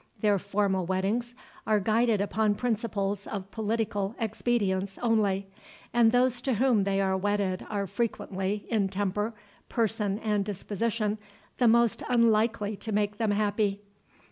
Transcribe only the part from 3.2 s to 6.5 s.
of political expedience only, and those